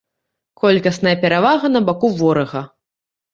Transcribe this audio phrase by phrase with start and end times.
[0.61, 2.61] Колькасная перавага на баку ворага.